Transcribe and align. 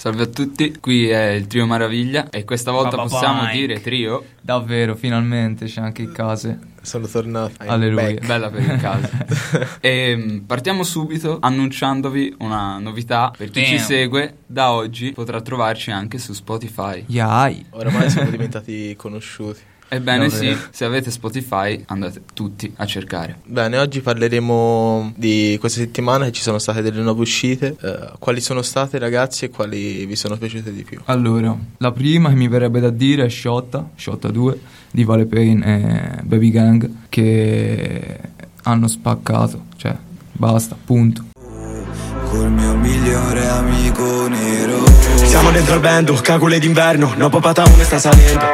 Salve 0.00 0.22
a 0.22 0.26
tutti, 0.28 0.78
qui 0.80 1.10
è 1.10 1.32
il 1.32 1.46
trio 1.46 1.66
Maraviglia 1.66 2.30
e 2.30 2.44
questa 2.44 2.70
volta 2.70 2.96
Baba 2.96 3.02
possiamo 3.02 3.50
dire 3.52 3.82
trio. 3.82 4.24
Davvero, 4.40 4.96
finalmente 4.96 5.66
c'è 5.66 5.82
anche 5.82 6.00
il 6.00 6.10
case. 6.10 6.58
Sono 6.82 7.06
tornato. 7.06 7.52
I'm 7.62 7.70
Alleluia. 7.70 8.02
back. 8.14 8.26
Bella 8.26 8.50
per 8.50 8.62
il 8.62 8.80
caso. 8.80 9.08
e 9.80 10.16
mm, 10.16 10.38
partiamo 10.40 10.82
subito 10.82 11.38
annunciandovi 11.40 12.36
una 12.38 12.78
novità 12.78 13.32
per 13.36 13.50
chi 13.50 13.64
ci 13.64 13.76
Damn. 13.76 13.84
segue. 13.84 14.34
Da 14.46 14.72
oggi 14.72 15.12
potrà 15.12 15.40
trovarci 15.40 15.90
anche 15.90 16.18
su 16.18 16.32
Spotify. 16.32 17.04
Yai. 17.06 17.66
Oramai 17.70 18.08
siamo 18.10 18.30
diventati 18.30 18.94
conosciuti. 18.96 19.60
Ebbene 19.92 20.28
Davvero. 20.28 20.56
sì, 20.56 20.66
se 20.70 20.84
avete 20.84 21.10
Spotify 21.10 21.82
andate 21.88 22.22
tutti 22.32 22.72
a 22.76 22.86
cercare. 22.86 23.40
Bene, 23.44 23.76
oggi 23.76 24.00
parleremo 24.00 25.14
di 25.16 25.56
questa 25.58 25.80
settimana 25.80 26.26
che 26.26 26.32
ci 26.32 26.42
sono 26.42 26.60
state 26.60 26.80
delle 26.80 27.02
nuove 27.02 27.22
uscite. 27.22 27.76
Eh, 27.80 28.12
quali 28.20 28.40
sono 28.40 28.62
state, 28.62 28.98
ragazzi, 28.98 29.46
e 29.46 29.50
quali 29.50 30.06
vi 30.06 30.14
sono 30.14 30.36
piaciute 30.36 30.72
di 30.72 30.84
più? 30.84 31.00
Allora, 31.06 31.56
la 31.78 31.90
prima 31.90 32.28
che 32.28 32.36
mi 32.36 32.46
verrebbe 32.46 32.78
da 32.78 32.90
dire 32.90 33.24
è 33.24 33.28
Shotta, 33.28 33.90
Shotta 33.96 34.28
2 34.28 34.58
di 34.90 35.04
Vale 35.04 35.26
Payne 35.26 35.64
e 35.64 36.22
Baby 36.22 36.50
Gang 36.50 36.90
che 37.08 38.18
hanno 38.64 38.88
spaccato, 38.88 39.64
cioè 39.76 39.96
basta, 40.32 40.76
punto. 40.82 41.24
Col 42.28 42.50
mio 42.50 42.74
migliore 42.76 43.48
amico 43.48 44.28
nero. 44.28 44.84
Siamo 45.24 45.50
dentro 45.50 45.74
al 45.74 45.80
bando, 45.80 46.14
cagule 46.14 46.58
d'inverno, 46.58 47.14
no 47.16 47.28
papà 47.28 47.62
come 47.62 47.84
sta 47.84 47.98
salendo. 47.98 48.44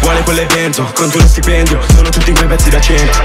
Vuole 0.00 0.22
quell'evento, 0.22 0.84
conto 0.94 1.18
lo 1.18 1.26
stipendio, 1.26 1.78
sono 1.94 2.08
tutti 2.08 2.30
in 2.30 2.36
quei 2.36 2.48
pezzi 2.48 2.68
da 2.70 2.80
cento 2.80 3.18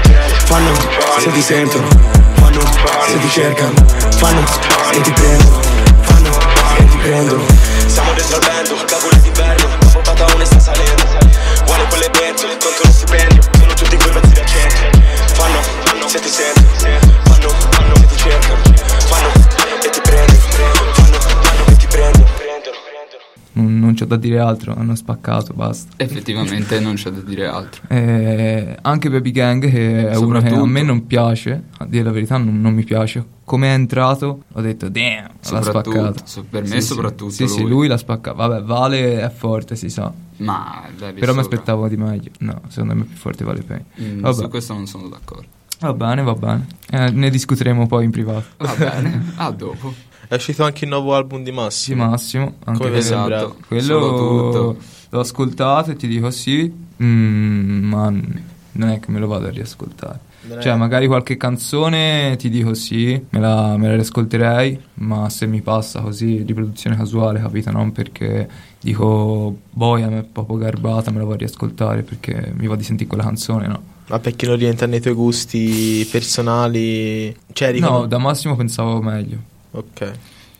Fanno 0.44 0.72
se 1.18 1.32
ti 1.32 1.40
sentono, 1.40 1.88
fanno 2.34 2.60
se 3.06 3.18
ti 3.18 3.28
cercano, 3.28 3.72
fanno 4.10 4.44
se 4.92 5.00
ti 5.00 5.10
prendono, 5.10 5.60
fanno 6.00 6.30
se 6.76 6.84
ti 6.86 6.96
prendono. 6.98 7.44
Siamo 7.86 8.12
dentro 8.12 8.36
al 8.36 8.42
bando, 8.46 8.73
se 16.14 16.20
ti 16.20 16.28
sentono, 16.28 17.48
fanno 17.70 17.96
se 17.96 18.06
ti 18.06 18.16
cercano, 18.16 18.62
fanno 19.08 19.28
e 19.82 19.90
ti 19.90 20.00
prendono, 20.00 20.38
fanno 20.92 21.66
e 21.66 21.76
ti 21.76 21.86
prendono 21.88 22.28
Non, 23.56 23.78
non 23.78 23.94
c'ho 23.94 24.04
da 24.04 24.16
dire 24.16 24.38
altro, 24.40 24.74
hanno 24.76 24.94
spaccato, 24.94 25.52
basta. 25.54 25.92
Effettivamente 25.96 26.78
non 26.80 26.94
c'è 26.94 27.10
da 27.10 27.20
dire 27.20 27.46
altro. 27.46 27.82
E 27.88 28.76
anche 28.82 29.10
Baby 29.10 29.30
Gang 29.30 29.68
che 29.70 30.08
è 30.10 30.16
uno 30.16 30.40
che 30.40 30.48
a 30.48 30.64
me 30.66 30.82
non 30.82 31.06
piace, 31.06 31.64
a 31.78 31.84
dire 31.86 32.02
la 32.04 32.10
verità 32.10 32.36
non, 32.36 32.60
non 32.60 32.72
mi 32.74 32.84
piace. 32.84 33.24
Come 33.44 33.68
è 33.68 33.72
entrato 33.74 34.42
ho 34.52 34.60
detto 34.60 34.88
damn, 34.88 35.26
l'ha 35.50 35.62
spaccato. 35.62 36.14
so- 36.24 36.44
per 36.48 36.62
me 36.62 36.68
Sì, 36.68 36.80
sì. 36.80 36.86
soprattutto 36.86 37.30
Sì, 37.32 37.46
sì, 37.46 37.60
lui. 37.60 37.70
lui 37.70 37.86
l'ha 37.88 37.98
spaccato. 37.98 38.36
Vabbè, 38.36 38.62
Vale 38.62 39.20
è 39.20 39.30
forte, 39.30 39.76
si 39.76 39.88
sa. 39.90 40.10
Ma 40.38 40.82
dai, 40.96 41.12
Però 41.12 41.32
mi 41.34 41.42
sopra. 41.42 41.56
aspettavo 41.58 41.86
di 41.88 41.96
meglio. 41.96 42.30
No, 42.38 42.60
secondo 42.68 42.94
me 42.94 43.02
è 43.02 43.04
più 43.04 43.16
forte 43.16 43.44
Vale 43.44 43.62
Payne. 43.62 43.84
Mm, 44.00 44.20
Vabbè. 44.20 44.34
su 44.34 44.48
questo 44.48 44.72
non 44.72 44.86
sono 44.86 45.08
d'accordo. 45.08 45.46
Va 45.84 45.92
bene, 45.92 46.22
va 46.22 46.34
bene. 46.34 46.66
Eh, 46.90 47.10
ne 47.10 47.28
discuteremo 47.28 47.86
poi 47.86 48.04
in 48.04 48.10
privato. 48.10 48.44
Va 48.56 48.74
bene, 48.74 49.32
a 49.36 49.50
dopo. 49.52 49.92
È 50.26 50.34
uscito 50.34 50.64
anche 50.64 50.84
il 50.84 50.90
nuovo 50.90 51.14
album 51.14 51.42
di 51.42 51.52
Massimo. 51.52 52.08
Massimo. 52.08 52.54
Anche 52.64 52.84
Come 52.84 52.98
è 52.98 53.48
quello- 53.68 54.76
l'ho 55.10 55.20
ascoltato 55.20 55.90
e 55.90 55.96
ti 55.96 56.08
dico 56.08 56.30
sì, 56.30 56.72
mm, 57.02 57.84
ma 57.84 58.08
non 58.10 58.88
è 58.88 58.98
che 58.98 59.10
me 59.12 59.18
lo 59.20 59.26
vado 59.26 59.46
a 59.46 59.50
riascoltare. 59.50 60.18
Non 60.48 60.58
è- 60.58 60.62
Cioè, 60.62 60.74
magari 60.76 61.06
qualche 61.06 61.36
canzone 61.36 62.34
ti 62.36 62.48
dico 62.48 62.72
sì, 62.74 63.22
me 63.30 63.38
la, 63.38 63.76
me 63.76 63.88
la 63.88 63.94
riascolterei, 63.94 64.80
ma 64.94 65.28
se 65.28 65.46
mi 65.46 65.60
passa 65.60 66.00
così, 66.00 66.42
riproduzione 66.42 66.96
casuale, 66.96 67.40
capito? 67.40 67.70
Non 67.70 67.92
perché 67.92 68.48
dico, 68.80 69.56
boia, 69.70 70.08
mi 70.08 70.18
è 70.18 70.22
proprio 70.22 70.56
garbata, 70.56 71.10
me 71.10 71.18
la 71.18 71.24
vado 71.24 71.34
a 71.34 71.38
riascoltare 71.38 72.02
perché 72.02 72.52
mi 72.56 72.66
va 72.66 72.74
di 72.76 72.82
sentire 72.84 73.08
quella 73.08 73.24
canzone, 73.24 73.66
no? 73.66 73.92
Ma 74.06 74.18
perché 74.18 74.46
non 74.46 74.56
rientra 74.56 74.86
nei 74.86 75.00
tuoi 75.00 75.14
gusti 75.14 76.06
personali? 76.10 77.34
Cioè, 77.52 77.72
dicono... 77.72 78.00
No, 78.00 78.06
da 78.06 78.18
Massimo 78.18 78.54
pensavo 78.54 79.00
meglio. 79.00 79.38
Ok. 79.72 80.12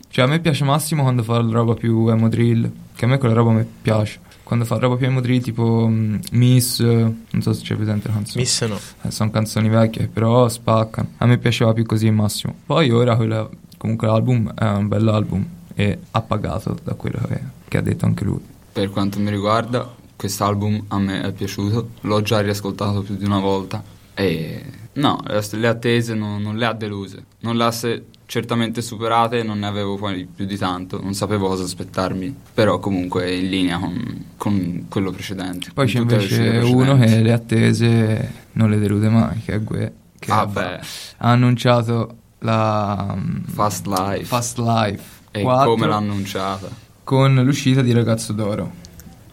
Cioè, 0.09 0.25
a 0.25 0.29
me 0.29 0.41
piace 0.41 0.65
Massimo 0.65 1.03
quando 1.03 1.23
fa 1.23 1.43
la 1.43 1.51
roba 1.53 1.75
più 1.75 2.09
emo 2.09 2.29
drill, 2.29 2.71
che 2.95 3.05
a 3.05 3.09
me 3.09 3.19
quella 3.19 3.35
roba 3.35 3.51
mi 3.51 3.67
piace. 3.83 4.21
Quando 4.45 4.65
fa 4.65 4.79
roba 4.79 4.97
più 4.97 5.07
emo 5.07 5.21
drill, 5.21 5.41
tipo 5.41 5.87
mm, 5.89 6.17
Miss, 6.33 6.81
non 6.81 7.41
so 7.41 7.53
se 7.53 7.63
c'è 7.63 7.75
presente 7.75 8.09
la 8.09 8.15
canzone. 8.15 8.43
Miss 8.43 8.65
no. 8.65 8.79
Eh, 9.03 9.11
sono 9.11 9.31
canzoni 9.31 9.69
vecchie, 9.69 10.07
però 10.07 10.49
spaccano. 10.49 11.09
A 11.19 11.27
me 11.27 11.39
piaceva 11.39 11.73
più 11.73 11.85
così 11.85 12.11
Massimo. 12.11 12.55
Poi 12.65 12.91
ora 12.91 13.17
quella- 13.17 13.49
comunque 13.77 14.07
l'album 14.07 14.55
è 14.55 14.65
un 14.67 14.89
bell'album 14.89 15.47
e 15.75 15.99
ha 16.13 16.21
pagato 16.23 16.77
da 16.83 16.95
quello 16.95 17.21
che, 17.29 17.41
che 17.69 17.77
ha 17.77 17.83
detto 17.83 18.07
anche 18.07 18.25
lui. 18.25 18.41
Per 18.73 18.91
quanto 18.91 19.19
mi 19.19 19.31
riguarda, 19.31 19.93
quest'album 20.17 20.85
a 20.89 20.99
me 20.99 21.23
è 21.23 21.33
piaciuto, 21.33 21.91
l'ho 22.03 22.23
già 22.23 22.41
riascoltato 22.41 23.03
più 23.03 23.17
di 23.17 23.25
una 23.25 23.39
volta 23.41 23.83
e 24.15 24.63
no, 24.95 25.21
le- 25.27 25.67
attese 25.69 26.15
non, 26.15 26.41
non 26.43 26.57
le 26.57 26.67
ha 26.67 26.73
deluse, 26.73 27.25
non 27.41 27.57
le 27.57 27.65
ha 27.65 27.71
se- 27.71 28.05
certamente 28.27 28.81
superate, 28.81 29.43
non 29.43 29.59
ne 29.59 29.67
avevo 29.67 29.97
poi 29.97 30.25
più 30.27 30.45
di 30.47 30.57
tanto, 30.57 31.01
non 31.03 31.15
sapevo 31.15 31.49
cosa 31.49 31.65
aspettarmi, 31.65 32.35
però 32.55 32.79
comunque 32.79 33.35
in 33.35 33.49
linea 33.49 33.79
con, 33.79 34.25
con 34.37 34.87
quello 34.89 35.11
precedente. 35.11 35.71
Poi 35.75 35.87
c'è 35.87 35.99
invece 35.99 36.59
uno 36.65 36.97
che 36.99 37.21
le 37.23 37.33
attese 37.33 38.33
non 38.53 38.71
le 38.71 38.79
delude 38.79 39.09
mai, 39.09 39.41
che 39.45 39.55
è 39.55 39.61
Gue, 39.61 39.93
che 40.19 40.31
Ah, 40.33 40.49
ha, 40.53 40.81
ha 41.19 41.31
annunciato 41.31 42.17
la 42.39 43.15
mm, 43.17 43.45
Fast 43.47 43.87
Life 43.87 44.25
Fast 44.25 44.59
Life 44.59 45.03
e 45.31 45.43
4 45.43 45.71
come 45.73 45.87
l'ha 45.87 45.97
annunciata 45.97 46.69
con 47.05 47.35
l'uscita 47.35 47.83
di 47.83 47.93
Ragazzo 47.93 48.33
d'Oro. 48.33 48.83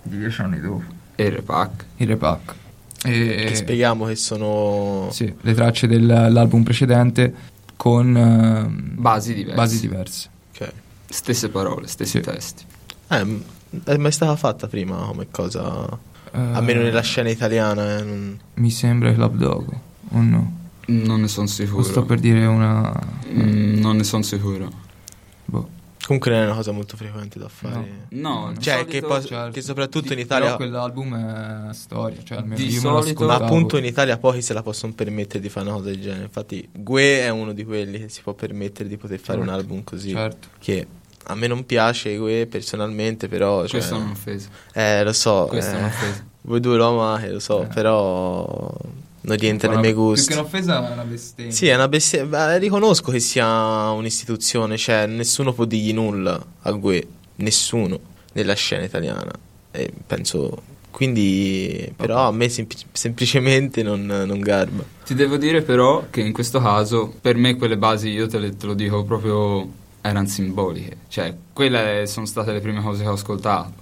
Dieci 0.04 0.42
anni 0.42 0.60
dopo. 0.60 0.84
e 1.16 1.24
il 1.26 1.32
repack. 1.32 1.86
Il 1.98 2.08
repack. 2.08 2.54
E, 3.04 3.46
Che 3.48 3.56
spieghiamo 3.56 4.06
che 4.06 4.16
sono... 4.16 5.08
Sì, 5.12 5.34
le 5.42 5.54
tracce 5.54 5.88
dell'album 5.88 6.64
precedente 6.64 7.34
con 7.76 8.16
ehm, 8.16 8.96
Basi 8.96 9.34
diverse. 9.34 9.56
basi 9.56 9.80
diverse. 9.80 10.30
Ok. 10.54 10.72
Stesse 11.10 11.50
parole, 11.50 11.88
stessi 11.88 12.18
Sì. 12.18 12.22
testi. 12.24 12.64
Eh, 13.10 13.42
è 13.86 13.98
mai 13.98 14.12
stata 14.12 14.36
fatta 14.36 14.68
prima 14.68 14.98
come 15.08 15.28
cosa... 15.32 15.88
Eh, 16.34 16.38
Almeno 16.40 16.82
nella 16.82 17.02
scena 17.02 17.30
italiana, 17.30 17.98
eh, 17.98 18.04
non- 18.04 18.40
Mi 18.56 18.70
sembra 18.72 19.12
Club 19.14 19.36
Dogo, 19.36 19.82
o 20.10 20.22
no? 20.22 20.60
Non 20.86 21.22
ne 21.22 21.28
sono 21.28 21.46
O 21.48 21.50
sicuro. 21.50 21.84
sto 21.84 22.04
per 22.06 22.20
dire 22.20 22.46
una... 22.46 22.94
Mm, 23.32 23.80
non 23.80 23.98
ne 23.98 24.04
sono 24.04 24.22
sicuro. 24.24 24.70
Boh. 25.46 25.70
Comunque 26.06 26.32
non 26.32 26.42
è 26.42 26.46
una 26.46 26.56
cosa 26.56 26.72
molto 26.72 26.98
frequente 26.98 27.38
da 27.40 27.48
fare. 27.48 28.08
No, 28.10 28.52
di 28.54 28.62
Cioè, 28.62 28.74
solito- 28.80 28.92
che, 28.92 29.02
pos- 29.02 29.26
Certo. 29.28 29.52
che 29.52 29.62
soprattutto 29.62 30.10
in 30.14 30.16
Di- 30.18 30.22
Italia... 30.24 30.46
Però 30.46 30.58
quell'album 30.58 31.70
è 31.70 31.74
storia, 31.74 32.22
cioè 32.24 32.40
almeno 32.40 32.56
Di 32.56 32.68
io 32.70 32.82
me 32.82 32.90
lo 32.90 33.02
solito- 33.02 33.26
Ma 33.26 33.36
appunto 33.36 33.78
in 33.78 33.86
Italia 33.86 34.18
pochi 34.18 34.42
se 34.42 34.54
la 34.54 34.64
possono 34.64 34.94
permettere 34.94 35.40
di 35.40 35.50
fare 35.50 35.68
una 35.68 35.76
cosa 35.78 35.90
del 35.90 36.02
genere. 36.02 36.24
Infatti, 36.24 36.68
Gue 36.72 37.22
è 37.22 37.30
uno 37.30 37.54
di 37.54 37.64
quelli 37.64 38.00
che 38.00 38.10
si 38.10 38.22
può 38.22 38.34
permettere 38.34 38.90
di 38.90 38.98
poter 38.98 39.20
fare 39.20 39.40
un 39.40 39.46
Certo, 39.46 39.60
album 39.62 39.84
così. 39.84 40.10
Certo. 40.10 40.48
Che 40.60 40.88
a 41.26 41.36
me 41.36 41.48
non 41.48 41.66
piace 41.66 42.16
Gue 42.18 42.48
personalmente, 42.48 43.28
però. 43.28 43.62
Cioè, 43.62 43.70
Questo 43.80 43.96
è 43.96 43.98
un'offesa. 44.00 44.50
Eh, 44.74 45.04
lo 45.04 45.14
so. 45.14 45.46
Questo 45.50 45.72
è 45.72 45.76
eh, 45.76 45.80
un'offesa. 45.80 46.26
voi 46.42 46.60
due 46.60 46.84
amate, 46.84 47.30
lo 47.30 47.40
so, 47.40 47.62
Eh. 47.64 47.68
però. 47.68 48.76
Non 49.24 49.38
rientra 49.38 49.70
nei 49.70 49.80
miei 49.80 49.94
Più 49.94 50.02
gusti. 50.04 50.28
che 50.34 50.40
un'offesa 50.40 50.90
è 50.90 50.94
una 50.94 51.04
bestemmia. 51.04 51.52
Sì, 51.52 51.68
è 51.68 51.76
una 51.76 51.88
beh, 51.88 52.58
riconosco 52.58 53.12
che 53.12 53.20
sia 53.20 53.92
un'istituzione, 53.92 54.78
cioè 54.78 55.06
nessuno 55.06 55.54
può 55.54 55.66
dirgli 55.66 55.94
nulla 55.94 56.44
a 56.62 56.72
Gue, 56.72 57.08
nessuno 57.36 58.00
nella 58.34 58.54
scena 58.54 58.84
italiana. 58.84 59.32
E 59.72 59.92
penso. 60.08 60.70
Quindi, 60.92 61.92
però 61.96 62.28
a 62.28 62.32
me 62.32 62.50
sempli- 62.50 62.78
semplicemente 62.92 63.82
non, 63.82 64.06
non 64.06 64.40
garba. 64.40 64.84
Ti 65.06 65.14
devo 65.16 65.38
dire 65.38 65.62
però 65.62 66.08
che 66.10 66.22
in 66.22 66.34
questo 66.34 66.60
caso, 66.62 67.14
per 67.22 67.36
me 67.38 67.56
quelle 67.56 67.78
basi, 67.78 68.10
io 68.10 68.28
te, 68.28 68.40
le- 68.40 68.58
te 68.58 68.66
lo 68.66 68.74
dico 68.74 69.04
proprio, 69.04 69.68
erano 70.02 70.28
simboliche. 70.28 70.98
Cioè, 71.08 71.34
quelle 71.54 72.06
sono 72.08 72.26
state 72.26 72.52
le 72.52 72.60
prime 72.60 72.82
cose 72.82 73.04
che 73.04 73.10
ho 73.10 73.14
ascoltato. 73.14 73.74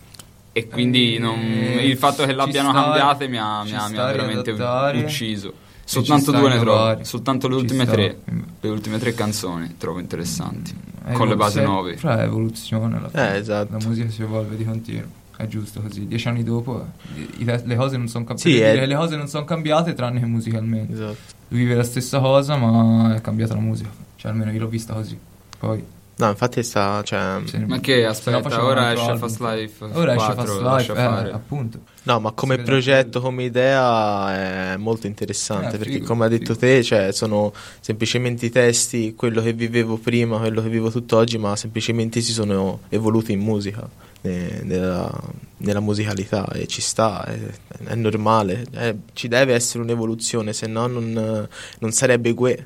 E 0.60 0.68
quindi 0.68 1.16
Eh, 1.16 1.20
non- 1.20 1.40
il 1.40 1.98
fatto 1.98 2.26
che 2.26 2.34
l'abbiano 2.34 2.72
cambiate 2.72 3.28
mi 3.28 3.38
ha, 3.38 3.64
mi 3.64 3.74
ha- 3.74 3.88
mi 3.90 3.98
ha 3.98 4.06
veramente 4.06 4.52
ucciso. 4.52 5.50
ci 5.50 5.58
Soltanto 5.86 6.32
due 6.32 6.50
ne 6.50 6.60
trovo, 6.60 7.04
soltanto 7.04 7.48
le 7.48 7.56
ultime 7.56 7.86
tre. 7.86 8.20
Le 8.60 8.70
ultime 8.70 9.00
tre 9.00 9.14
canzoni 9.14 9.76
trovo 9.78 10.00
interessanti. 10.00 10.76
È 11.06 11.14
con 11.14 11.28
le 11.28 11.36
basi 11.36 11.60
evol- 11.60 11.72
nuove. 11.72 11.98
Fra 11.98 12.20
è 12.22 12.26
evoluzione 12.26 13.00
fine. 13.10 13.34
Eh, 13.34 13.38
esatto. 13.38 13.72
La 13.78 13.86
musica 13.88 14.10
si 14.10 14.22
evolve 14.22 14.56
di 14.56 14.64
continuo. 14.66 15.18
È 15.36 15.48
giusto 15.48 15.80
così. 15.82 16.06
Dieci 16.06 16.28
anni 16.28 16.44
dopo 16.44 16.86
eh, 17.16 17.22
i- 17.22 17.42
i- 17.42 17.46
le 17.46 17.76
cose 17.76 17.98
non 17.98 18.08
sono 18.10 18.26
cambiate. 18.26 18.52
Sì, 18.52 18.60
è- 18.60 18.86
Le 18.86 18.96
cose 18.96 19.16
non 19.16 19.28
sono 19.28 19.46
cambiate 19.46 19.94
tranne 19.94 20.20
che 20.20 20.26
musicalmente. 20.26 20.94
Esatto. 20.94 21.18
Vive 21.48 21.74
la 21.76 21.84
stessa 21.84 22.20
cosa, 22.20 22.56
ma 22.58 23.16
è 23.16 23.22
cambiata 23.22 23.54
la 23.56 23.62
musica. 23.62 23.90
Cioè, 24.18 24.30
almeno 24.32 24.52
io 24.52 24.60
l'ho 24.60 24.68
vista 24.68 24.94
così. 24.94 25.18
Poi 25.58 25.84
No, 26.20 26.28
infatti 26.28 26.64
sta, 26.64 27.02
cioè... 27.02 27.40
Sì. 27.46 27.60
Ma 27.60 27.80
che 27.80 28.02
no 28.02 28.10
aspetta, 28.10 28.40
un 28.40 28.66
ora 28.66 28.92
esce. 28.92 29.18
Fast 29.18 29.40
Life 29.40 29.86
Ora 29.86 30.16
esce 30.16 30.26
4, 30.34 30.44
Fast 30.44 30.62
lascia 30.62 30.94
Life, 30.94 31.30
eh, 31.30 31.32
appunto. 31.32 31.80
No, 32.04 32.20
ma 32.20 32.32
come 32.34 32.58
progetto, 32.58 33.22
come 33.22 33.44
idea 33.46 34.74
è 34.74 34.78
molto 34.78 35.08
interessante 35.08 35.76
Eh, 35.76 35.78
perché 35.78 35.94
figo, 35.94 36.06
come 36.06 36.26
ha 36.26 36.28
detto 36.28 36.54
figo. 36.56 36.60
te, 36.60 36.84
cioè, 36.84 37.14
sono 37.14 37.54
semplicemente 37.80 38.46
i 38.48 38.50
testi, 38.50 39.16
quello 39.16 39.42
che 39.42 39.54
vivevo 39.54 39.96
prima, 39.96 40.38
quello 40.40 40.62
che 40.62 40.68
vivo 40.68 40.92
tutt'oggi, 40.92 41.38
ma 41.38 41.56
semplicemente 41.56 42.20
si 42.20 42.34
sono 42.34 42.82
evoluti 42.90 43.32
in 43.32 43.40
musica, 43.40 43.88
ne- 44.22 44.62
nella, 44.64 45.12
nella 45.58 45.80
musicalità 45.80 46.46
e 46.52 46.68
ci 46.68 46.82
sta, 46.82 47.24
è, 47.26 47.38
è 47.86 47.96
normale, 47.96 48.66
eh, 48.72 48.96
ci 49.14 49.28
deve 49.28 49.54
essere 49.54 49.84
un'evoluzione, 49.84 50.54
se 50.54 50.68
no 50.68 50.88
non, 50.88 51.48
non 51.80 51.92
sarebbe 51.92 52.34
Gue, 52.34 52.66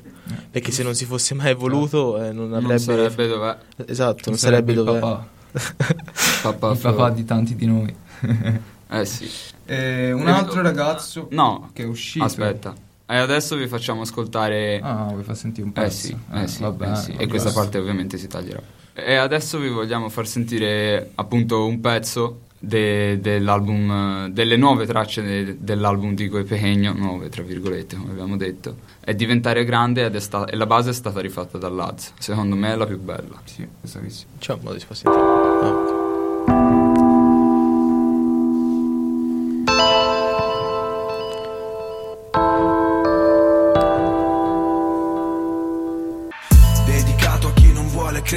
perché 0.50 0.70
se 0.72 0.82
non 0.82 0.94
si 0.94 1.04
fosse 1.04 1.34
mai 1.34 1.50
evoluto 1.50 2.22
eh, 2.22 2.32
non 2.32 2.52
avrebbe... 2.52 2.68
Non 2.68 2.78
sarebbe 2.78 3.26
dov'è. 3.26 3.56
Esatto, 3.86 4.20
non, 4.30 4.30
Non 4.30 4.38
sarebbe, 4.38 4.72
il 4.72 4.82
dove... 4.84 4.98
papà, 4.98 5.28
Papà 6.42 6.72
il 6.72 6.78
papà 6.78 7.10
di 7.10 7.24
tanti 7.24 7.54
di 7.54 7.66
noi. 7.66 7.94
Eh 8.90 9.04
sì. 9.04 9.28
Eh, 9.66 10.12
un 10.12 10.28
altro 10.28 10.60
ragazzo 10.62 11.28
No, 11.30 11.70
che 11.72 11.82
è 11.82 11.86
uscito. 11.86 12.24
aspetta. 12.24 12.74
E 13.06 13.16
adesso 13.16 13.54
vi 13.56 13.66
facciamo 13.68 14.00
ascoltare... 14.02 14.80
Ah, 14.82 15.04
vuoi 15.10 15.22
far 15.24 15.36
sentire 15.36 15.66
un 15.66 15.72
Eh 15.76 15.80
pezzo? 15.82 16.06
sì, 16.06 16.16
eh 16.32 16.46
sì, 16.48 16.62
va 16.62 16.92
eh 16.92 16.96
sì. 16.96 17.12
E 17.16 17.26
questa 17.26 17.52
parte 17.52 17.78
ovviamente 17.78 18.16
si 18.18 18.26
taglierà. 18.26 18.62
E 18.96 19.14
adesso 19.16 19.58
vi 19.58 19.68
vogliamo 19.68 20.08
far 20.08 20.26
sentire 20.26 21.10
appunto 21.16 21.66
un 21.66 21.80
pezzo 21.80 22.42
de- 22.58 23.18
dell'album, 23.20 24.28
delle 24.28 24.56
nuove 24.56 24.86
tracce 24.86 25.22
de- 25.22 25.56
dell'album 25.58 26.14
di 26.14 26.28
Gue 26.28 26.44
Pequeño, 26.44 26.94
nuove 26.96 27.28
tra 27.28 27.42
virgolette 27.42 27.96
come 27.96 28.12
abbiamo 28.12 28.36
detto, 28.36 28.76
è 29.00 29.12
diventare 29.14 29.64
grande 29.64 30.04
ed 30.06 30.14
è 30.14 30.20
sta- 30.20 30.46
e 30.46 30.54
la 30.56 30.66
base 30.66 30.90
è 30.90 30.92
stata 30.94 31.20
rifatta 31.20 31.58
da 31.58 31.68
Laz, 31.68 32.12
secondo 32.18 32.54
me 32.54 32.72
è 32.72 32.76
la 32.76 32.86
più 32.86 33.00
bella. 33.00 33.40
Sì, 33.44 33.66
questa 33.80 33.98
qui 33.98 34.10
sì. 34.10 34.24
C'è 34.38 34.52
un 34.52 34.60
modo 34.62 34.74
di 34.74 34.80
si 34.80 34.86
può 34.86 34.94
sentire. 34.94 35.22
Ah, 35.24 35.68
ok. 35.68 36.13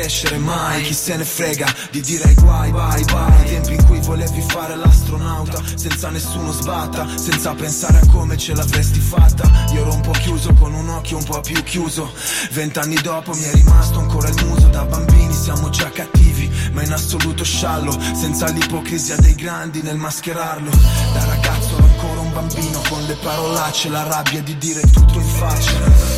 Crescere 0.07 0.37
mai 0.37 0.83
Chi 0.83 0.93
se 0.93 1.17
ne 1.17 1.25
frega 1.25 1.67
di 1.91 1.99
dire 1.99 2.23
ai 2.23 2.33
guai 2.35 2.71
Bye 2.71 3.03
bye 3.03 3.35
Ai 3.35 3.45
tempi 3.45 3.73
in 3.73 3.85
cui 3.85 3.99
volevi 3.99 4.41
fare 4.41 4.75
l'astronauta 4.75 5.61
Senza 5.75 6.09
nessuno 6.09 6.51
sbatta 6.53 7.05
Senza 7.17 7.53
pensare 7.53 7.99
a 7.99 8.07
come 8.07 8.37
ce 8.37 8.55
l'avresti 8.55 8.99
fatta. 8.99 9.65
Io 9.73 9.81
ero 9.81 9.93
un 9.93 10.01
po' 10.01 10.11
chiuso 10.11 10.53
con 10.53 10.73
un 10.73 10.89
occhio 10.89 11.17
un 11.17 11.23
po' 11.23 11.41
più 11.41 11.61
chiuso. 11.63 12.11
Vent'anni 12.51 12.95
dopo 12.95 13.33
mi 13.33 13.43
è 13.43 13.51
rimasto 13.51 13.99
ancora 13.99 14.29
il 14.29 14.45
muso. 14.45 14.67
Da 14.67 14.85
bambini 14.85 15.33
siamo 15.33 15.69
già 15.69 15.89
cattivi 15.89 16.49
Ma 16.71 16.83
in 16.83 16.93
assoluto 16.93 17.43
sciallo 17.43 17.91
Senza 18.13 18.47
l'ipocrisia 18.49 19.17
dei 19.17 19.35
grandi 19.35 19.81
nel 19.81 19.97
mascherarlo. 19.97 20.69
Da 21.13 21.25
ragazzo 21.25 21.75
ero 21.75 21.83
ancora 21.83 22.19
un 22.21 22.33
bambino 22.33 22.81
Con 22.89 23.03
le 23.03 23.15
parolacce 23.15 23.89
La 23.89 24.03
rabbia 24.03 24.41
di 24.41 24.57
dire 24.57 24.81
tutto 24.81 25.19
in 25.19 25.25
faccia 25.25 26.16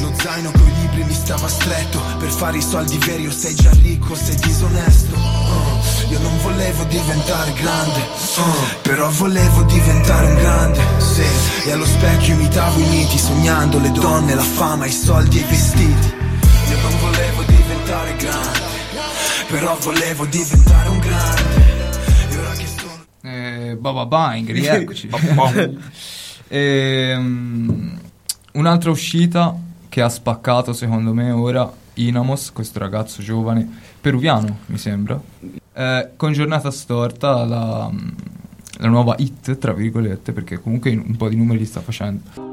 lo 0.00 0.12
zaino 0.20 0.50
coi 0.50 0.72
libri 0.80 1.04
mi 1.04 1.12
stava 1.14 1.48
stretto. 1.48 2.00
Per 2.18 2.28
fare 2.30 2.58
i 2.58 2.62
soldi 2.62 2.98
veri 2.98 3.26
o 3.26 3.30
sei 3.30 3.54
già 3.54 3.70
ricco, 3.82 4.14
sei 4.14 4.36
disonesto. 4.36 5.14
Uh, 5.16 6.12
Io 6.12 6.18
non 6.20 6.38
volevo 6.42 6.84
diventare 6.84 7.52
grande 7.52 7.98
uh, 7.98 8.80
Però 8.82 9.10
volevo 9.10 9.62
diventare 9.64 10.26
un 10.26 10.34
grande 10.36 10.80
Sì, 10.98 11.22
e 11.68 11.72
allo 11.72 11.84
specchio 11.84 12.34
imitavo 12.34 12.78
i 12.80 12.88
miti 12.88 13.18
Sognando 13.18 13.78
le 13.78 13.90
donne, 13.92 14.34
la 14.34 14.42
fama, 14.42 14.86
i 14.86 14.90
soldi 14.90 15.38
e 15.38 15.40
i 15.40 15.44
vestiti. 15.48 16.12
Io 16.70 16.80
non 16.80 16.98
volevo 17.00 17.42
diventare 17.46 18.16
grande 18.16 18.58
Però 19.48 19.76
volevo 19.80 20.24
diventare 20.26 20.88
un 20.88 20.98
grande. 20.98 21.66
E 22.30 22.36
ora 22.36 22.52
che 22.52 22.66
sono 22.66 23.04
Eh, 23.22 23.76
Baba 23.78 24.06
Bang, 24.06 24.50
rieccoci. 24.50 25.08
Ehm, 26.48 28.00
un'altra 28.52 28.90
uscita 28.90 29.54
che 29.88 30.02
ha 30.02 30.08
spaccato 30.08 30.72
secondo 30.72 31.12
me 31.14 31.30
ora 31.30 31.70
Inamos, 31.94 32.52
questo 32.52 32.78
ragazzo 32.78 33.22
giovane, 33.22 33.68
peruviano 34.00 34.58
mi 34.66 34.78
sembra, 34.78 35.20
Eh, 35.72 36.10
con 36.16 36.32
giornata 36.32 36.70
storta 36.70 37.44
la, 37.44 37.90
la 38.78 38.88
nuova 38.88 39.14
hit, 39.18 39.58
tra 39.58 39.72
virgolette, 39.72 40.32
perché 40.32 40.60
comunque 40.60 40.90
un 40.90 41.16
po' 41.16 41.28
di 41.28 41.36
numeri 41.36 41.64
sta 41.64 41.80
facendo. 41.80 42.47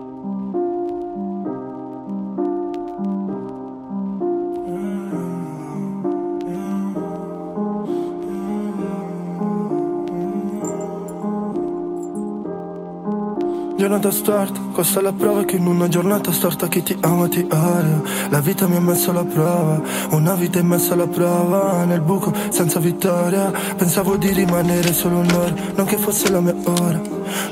Giornata 13.78 14.10
storta, 14.10 14.62
questa 14.72 15.00
è 15.00 15.04
la 15.04 15.12
prova 15.12 15.44
che 15.44 15.58
in 15.58 15.68
una 15.68 15.90
giornata 15.90 16.32
storta 16.32 16.70
chi 16.70 16.82
ti 16.82 16.98
ama 17.02 17.28
ti 17.28 17.42
odia. 17.42 18.02
La 18.30 18.40
vita 18.40 18.70
mi 18.70 18.78
ha 18.78 18.80
messo 18.80 19.10
alla 19.12 19.26
prova, 19.26 19.82
una 20.12 20.34
vita 20.36 20.60
è 20.60 20.62
messa 20.62 20.94
alla 20.94 21.08
prova 21.08 21.84
Nel 21.84 22.00
buco, 22.00 22.34
senza 22.50 22.80
vittoria, 22.80 23.52
pensavo 23.76 24.16
di 24.16 24.32
rimanere 24.32 24.94
solo 24.94 25.18
un'ora 25.18 25.54
Non 25.76 25.86
che 25.86 25.98
fosse 25.98 26.32
la 26.32 26.40
mia 26.40 26.56
ora, 26.64 27.02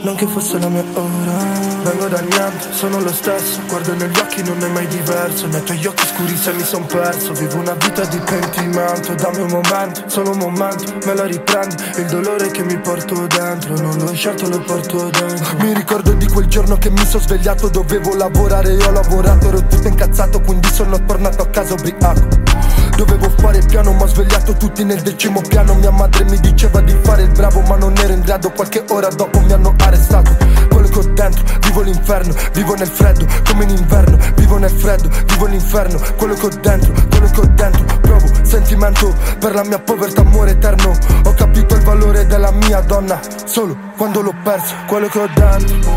non 0.02 0.16
che 0.16 0.26
fosse 0.28 0.60
la 0.60 0.70
mia 0.70 0.84
ora. 0.94 1.62
Vengo 1.84 2.08
dal 2.08 2.26
niente, 2.26 2.72
sono 2.72 3.00
lo 3.00 3.12
stesso, 3.12 3.60
guardo 3.68 3.94
negli 3.96 4.18
occhi 4.18 4.44
non 4.44 4.64
è 4.64 4.68
mai 4.68 4.88
diverso. 4.88 5.48
Nei 5.48 5.64
tuoi 5.64 5.86
occhi 5.86 6.06
scuri 6.08 6.38
se 6.38 6.54
mi 6.54 6.64
son 6.64 6.86
perso, 6.86 7.34
vivo 7.34 7.58
una 7.58 7.74
vita 7.74 8.06
di 8.06 8.18
pentimento 8.18 9.14
Dammi 9.16 9.42
un 9.42 9.50
momento, 9.50 10.04
solo 10.08 10.32
un 10.32 10.38
momento, 10.38 10.94
me 11.06 11.14
la 11.14 11.26
riprendo. 11.26 11.76
Il 11.98 12.06
dolore 12.06 12.52
che 12.52 12.64
mi 12.64 12.78
porto 12.80 13.28
dentro, 13.28 13.80
non 13.80 13.98
l'ho 13.98 14.14
scelto 14.14 14.50
lo 14.50 14.60
porto 14.62 15.10
dentro. 15.10 15.58
Mi 15.58 15.74
ricordo 15.74 16.14
di 16.14 16.28
quel 16.28 16.48
giorno 16.48 16.78
che 16.78 16.90
mi 16.90 17.06
sono 17.06 17.24
svegliato 17.24 17.70
Dovevo 17.70 18.16
lavorare 18.16 18.74
e 18.74 18.84
ho 18.84 18.92
lavorato 18.92 19.48
Ero 19.48 19.66
tutto 19.66 19.88
incazzato 19.88 20.42
quindi 20.42 20.68
sono 20.72 21.04
tornato 21.04 21.44
a 21.44 21.48
casa 21.48 21.74
ubriaco 21.74 22.83
Dovevo 22.96 23.30
fare 23.38 23.60
piano 23.68 23.94
ma 23.94 24.06
svegliato 24.06 24.54
tutti 24.54 24.84
nel 24.84 25.02
decimo 25.02 25.42
piano. 25.42 25.74
Mia 25.76 25.92
madre 25.92 26.24
mi 26.26 26.40
diceva 26.40 26.82
di 26.82 26.96
fare 27.04 27.24
il 27.24 27.32
bravo 27.32 27.62
ma 27.62 27.76
non 27.76 27.94
ero 27.98 28.14
in 28.14 28.22
grado. 28.22 28.52
Qualche 28.52 28.84
ora 28.90 29.08
dopo 29.10 29.40
mi 29.40 29.52
hanno 29.52 29.74
arrestato. 29.78 30.36
Quello 30.70 30.88
che 30.88 31.00
ho 31.00 31.14
dentro, 31.14 31.44
vivo 31.62 31.82
l'inferno 31.82 32.34
Vivo 32.54 32.76
nel 32.76 32.88
freddo, 32.88 33.26
come 33.48 33.64
in 33.64 33.70
inverno 33.70 34.18
Vivo 34.36 34.58
nel 34.58 34.70
freddo, 34.70 35.10
vivo 35.28 35.46
l'inferno. 35.46 36.00
Quello 36.18 36.34
che 36.34 36.46
ho 36.46 36.50
dentro, 36.50 36.94
quello 37.10 37.30
che 37.30 37.40
ho 37.40 37.46
dentro 37.46 38.00
Provo 38.02 38.28
sentimento 38.44 39.14
per 39.40 39.54
la 39.54 39.64
mia 39.64 39.80
povertà 39.80 40.22
amore 40.22 40.52
eterno. 40.52 40.98
Ho 41.26 41.34
capito 41.34 41.76
il 41.76 41.84
valore 41.84 42.26
della 42.26 42.52
mia 42.52 42.82
donna 42.82 43.20
Solo 43.46 43.78
quando 43.98 44.22
l'ho 44.22 44.34
perso, 44.44 44.74
quello 44.88 45.08
che 45.08 45.20
ho 45.20 45.28
dentro 45.34 45.92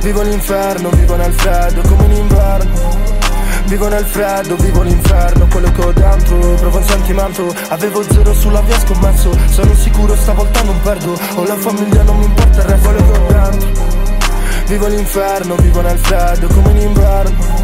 Vivo 0.00 0.22
l'inferno, 0.22 0.88
vivo 0.90 1.16
nel 1.16 1.32
freddo 1.32 1.82
come 1.82 2.04
in 2.06 2.12
inverno 2.12 3.09
Vivo 3.70 3.86
nel 3.86 4.04
freddo, 4.04 4.56
vivo 4.56 4.82
l'inferno, 4.82 5.46
quello 5.46 5.70
che 5.70 5.80
ho 5.80 5.92
dentro 5.92 6.54
Provo 6.56 6.78
un 6.78 6.82
sentimento, 6.82 7.54
avevo 7.68 8.02
zero 8.02 8.34
sulla 8.34 8.60
via 8.62 8.76
scommesso. 8.80 9.30
Sono 9.48 9.72
sicuro 9.76 10.16
stavolta 10.16 10.60
non 10.64 10.80
perdo. 10.82 11.16
Ho 11.36 11.44
la 11.44 11.56
famiglia, 11.56 12.02
non 12.02 12.18
mi 12.18 12.24
importa 12.24 12.62
il 12.62 12.66
resto, 12.66 12.88
quello 12.88 13.10
che 13.12 13.18
ho 13.18 13.26
dentro. 13.28 13.84
Vivo 14.66 14.86
l'inferno, 14.88 15.54
vivo 15.54 15.80
nel 15.82 15.98
freddo 15.98 16.48
come 16.48 16.70
in 16.72 16.78
inverno 16.78 17.59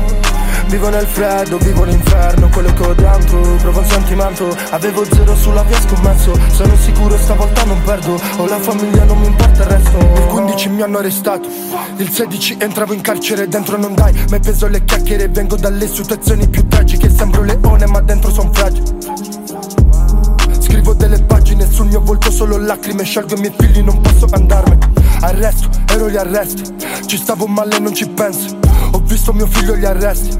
Vivo 0.69 0.89
nel 0.89 1.07
freddo, 1.07 1.59
vivo 1.59 1.85
l'inferno, 1.85 2.49
quello 2.49 2.73
che 2.73 2.83
ho 2.83 2.93
dentro. 2.93 3.41
Provo 3.57 3.79
un 3.79 3.85
sentimento, 3.85 4.57
avevo 4.71 5.05
zero 5.05 5.37
sulla 5.37 5.63
via 5.63 5.81
scommesso. 5.81 6.37
Sono 6.53 6.77
sicuro 6.77 7.17
stavolta 7.17 7.65
non 7.65 7.81
perdo. 7.83 8.21
Ho 8.39 8.47
la 8.47 8.59
famiglia, 8.59 9.05
non 9.05 9.21
mi 9.21 9.27
importa 9.27 9.63
il 9.63 9.69
resto. 9.69 9.99
Il 9.99 10.27
15 10.29 10.69
mi 10.71 10.83
hanno 10.83 10.99
arrestato. 10.99 11.49
Il 11.99 12.11
16 12.11 12.57
entravo 12.59 12.93
in 12.95 13.01
carcere, 13.01 13.47
dentro 13.47 13.77
non 13.77 13.95
dai. 13.95 14.13
Mai 14.29 14.41
peso 14.41 14.67
le 14.67 14.85
chiacchiere, 14.85 15.29
vengo 15.29 15.57
dalle 15.57 15.87
situazioni 15.87 16.49
più 16.49 16.67
tragiche. 16.67 17.11
Sembro 17.11 17.43
leone 17.43 17.87
ma 17.87 18.01
dentro 18.01 18.33
son 18.33 18.53
fragile. 18.53 18.87
Scrivo 20.59 20.95
delle 20.95 21.23
pagine 21.23 21.71
sul 21.71 21.87
mio 21.87 22.01
volto 22.01 22.31
solo 22.33 22.59
lacrime. 22.59 23.05
Scelgo 23.05 23.37
i 23.37 23.41
miei 23.41 23.55
figli, 23.57 23.83
non 23.83 24.01
posso 24.01 24.27
andarmene 24.33 24.96
Arresto, 25.21 25.69
ero 25.89 26.11
gli 26.11 26.17
arresti 26.17 26.63
Ci 27.07 27.17
stavo 27.17 27.47
male, 27.47 27.79
non 27.79 27.95
ci 27.95 28.09
pensi. 28.09 28.57
Ho 28.93 29.01
visto 29.05 29.33
mio 29.33 29.47
figlio 29.47 29.75
agli 29.75 29.85
arresti. 29.85 30.39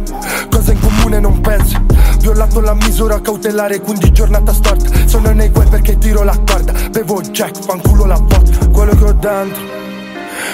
Cosa 0.51 0.73
in 0.73 0.81
comune 0.81 1.21
non 1.21 1.41
pensi. 1.41 1.77
Violato 2.21 2.61
la 2.61 2.75
misura 2.75 3.21
cautelare, 3.21 3.81
quindi 3.81 4.13
giornata 4.13 4.53
storta. 4.53 4.91
Sono 5.07 5.33
nei 5.33 5.49
guai 5.49 5.69
perché 5.69 5.99
tiro 5.99 6.23
la 6.23 6.37
corda. 6.45 6.73
Bevo 6.91 7.21
jack, 7.21 7.63
fanculo 7.63 8.05
la 8.05 8.17
vodka. 8.17 8.67
Quello 8.69 8.95
che 8.95 9.05
ho 9.05 9.13
dentro. 9.13 9.63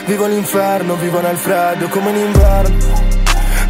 Vivo 0.06 0.26
l'inferno, 0.26 0.96
vivo 0.96 1.20
nel 1.20 1.36
freddo 1.36 1.88
come 1.88 2.10
in 2.10 2.16
inverno. 2.16 3.10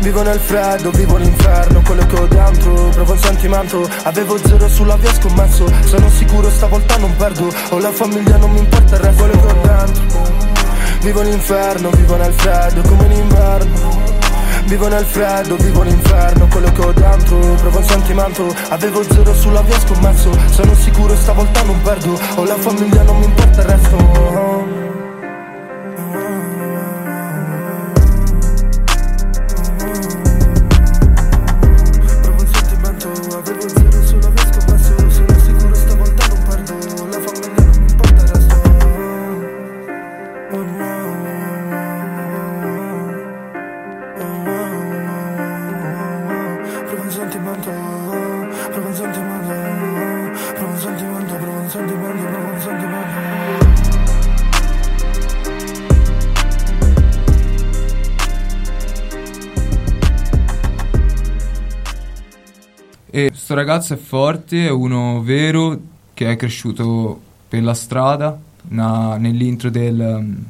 Vivo 0.01 0.23
nel 0.23 0.41
freddo, 0.41 0.91
vivo 0.91 1.17
l'inferno, 1.17 1.81
quello 1.83 2.07
che 2.07 2.17
ho 2.17 2.27
dentro. 2.27 2.89
Provo 2.91 3.13
un 3.13 3.19
sentimento, 3.19 3.89
avevo 4.03 4.37
zero 4.39 4.69
sulla 4.69 4.97
via 4.97 5.13
scommesso. 5.13 5.71
Sono 5.85 6.09
sicuro 6.11 6.51
stavolta 6.51 6.97
non 6.97 7.15
perdo. 7.17 7.53
Ho 7.71 7.79
la 7.79 7.93
famiglia, 7.93 8.37
non 8.37 8.51
mi 8.51 8.59
importa 8.59 8.97
il 8.97 9.03
resto, 9.03 9.23
quello 9.23 9.41
che 9.41 9.47
ho 9.47 9.61
dentro 9.63 10.42
Vivo 11.03 11.21
l'inferno, 11.23 11.91
vivo 11.91 12.15
nel 12.17 12.33
freddo 12.33 12.81
come 12.83 13.05
in 13.07 13.13
inverno. 13.13 14.21
Vivo 14.67 14.87
nel 14.87 15.05
freddo, 15.05 15.57
vivo 15.57 15.83
l'inferno 15.83 16.47
Quello 16.47 16.73
che 16.73 16.81
ho 16.81 16.93
dentro, 16.93 17.39
provo 17.57 17.79
un 17.79 17.85
sentimento. 17.85 18.55
Avevo 18.69 19.03
zero 19.03 19.35
sulla 19.35 19.61
via 19.63 19.79
scommesso 19.81 20.31
Sono 20.51 20.75
sicuro 20.77 21.17
stavolta 21.17 21.63
non 21.63 21.83
perdo 21.83 22.19
Ho 22.37 22.45
la 22.45 22.57
famiglia, 22.57 23.03
non 23.03 23.19
mi 23.19 23.25
importa 23.25 23.61
il 23.61 23.67
resto 23.67 24.92
E 63.15 63.29
questo 63.29 63.53
ragazzo 63.53 63.93
è 63.93 63.99
forte, 63.99 64.69
è 64.69 64.71
uno 64.71 65.21
vero 65.21 65.79
che 66.15 66.31
è 66.31 66.37
cresciuto 66.37 67.21
per 67.47 67.63
la 67.63 67.75
strada, 67.75 68.41
na- 68.69 69.19
nell'intro 69.19 69.69
del, 69.69 70.01
um, 70.01 70.43